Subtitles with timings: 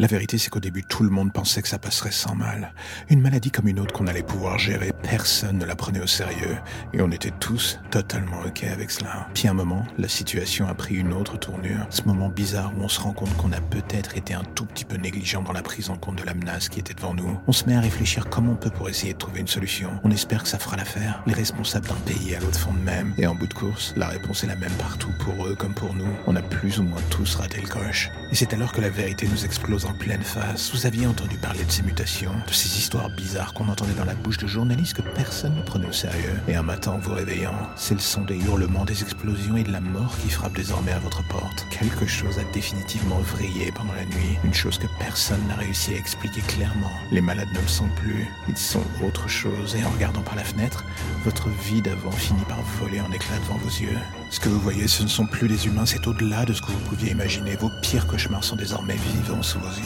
[0.00, 2.72] La vérité, c'est qu'au début, tout le monde pensait que ça passerait sans mal.
[3.08, 6.56] Une maladie comme une autre qu'on allait pouvoir gérer, personne ne la prenait au sérieux.
[6.92, 9.26] Et on était tous totalement OK avec cela.
[9.34, 11.84] Puis un moment, la situation a pris une autre tournure.
[11.90, 14.84] Ce moment bizarre où on se rend compte qu'on a peut-être été un tout petit
[14.84, 17.36] peu négligent dans la prise en compte de la menace qui était devant nous.
[17.48, 19.90] On se met à réfléchir comment on peut pour essayer de trouver une solution.
[20.04, 21.24] On espère que ça fera l'affaire.
[21.26, 23.14] Les responsables d'un pays à l'autre font de même.
[23.18, 25.92] Et en bout de course, la réponse est la même partout pour eux comme pour
[25.92, 26.06] nous.
[26.28, 28.12] On a plus ou moins tous raté le coche.
[28.30, 30.70] Et c'est alors que la vérité nous explose en pleine face.
[30.72, 34.14] Vous aviez entendu parler de ces mutations, de ces histoires bizarres qu'on entendait dans la
[34.14, 36.38] bouche de journalistes que personne ne prenait au sérieux.
[36.46, 39.72] Et un matin, en vous réveillant, c'est le son des hurlements, des explosions et de
[39.72, 41.66] la mort qui frappe désormais à votre porte.
[41.70, 44.38] Quelque chose a définitivement vrillé pendant la nuit.
[44.44, 46.92] Une chose que personne n'a réussi à expliquer clairement.
[47.10, 48.26] Les malades ne le sont plus.
[48.48, 49.76] Ils sont autre chose.
[49.76, 50.84] Et en regardant par la fenêtre,
[51.24, 53.98] votre vie d'avant finit par voler en éclats devant vos yeux.
[54.30, 56.70] Ce que vous voyez, ce ne sont plus des humains, c'est au-delà de ce que
[56.70, 57.56] vous pouviez imaginer.
[57.56, 59.77] Vos pires cauchemars sont désormais vivants sous vos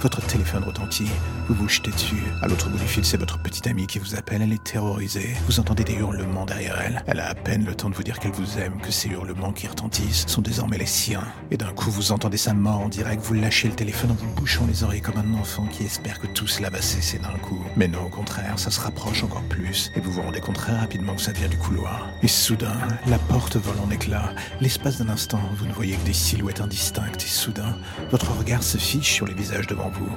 [0.00, 1.10] Votre téléphone retentit,
[1.48, 2.22] vous vous jetez dessus.
[2.40, 5.36] À l'autre bout du fil, c'est votre petite amie qui vous appelle, elle est terrorisée.
[5.46, 7.02] Vous entendez des hurlements derrière elle.
[7.06, 9.52] Elle a à peine le temps de vous dire qu'elle vous aime, que ces hurlements
[9.52, 11.24] qui retentissent sont désormais les siens.
[11.50, 14.32] Et d'un coup, vous entendez sa mort en direct, vous lâchez le téléphone en vous
[14.34, 17.62] bouchant les oreilles comme un enfant qui espère que tout cela va cesser d'un coup.
[17.76, 20.76] Mais non, au contraire, ça se rapproche encore plus, et vous vous rendez compte très
[20.76, 22.08] rapidement que ça vient du couloir.
[22.22, 24.32] Et soudain, la porte vole en éclats.
[24.62, 27.76] L'espace d'un instant, vous ne voyez que des silhouettes indistinctes, et soudain,
[28.10, 30.10] votre regard se fiche les visages devant vous.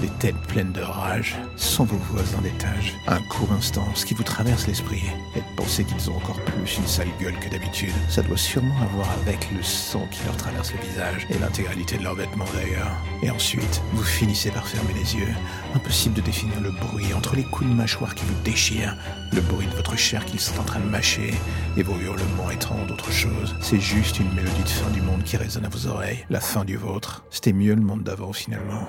[0.00, 2.94] Des têtes pleines de rage sont vos voisins d'étage.
[3.06, 5.02] Un court instant, ce qui vous traverse l'esprit
[5.34, 7.92] est de penser qu'ils ont encore plus une sale gueule que d'habitude.
[8.08, 12.04] Ça doit sûrement avoir avec le sang qui leur traverse le visage et l'intégralité de
[12.04, 12.92] leurs vêtements d'ailleurs.
[13.22, 15.34] Et ensuite, vous finissez par fermer les yeux.
[15.74, 18.96] Impossible de définir le bruit entre les coups de mâchoire qui vous déchirent,
[19.32, 21.34] le bruit de votre chair qu'ils sont en train de mâcher
[21.76, 23.49] et vos hurlements étranges d'autre chose.
[23.70, 26.26] C'est juste une mélodie de fin du monde qui résonne à vos oreilles.
[26.28, 27.24] La fin du vôtre.
[27.30, 28.88] C'était mieux le monde d'avant finalement.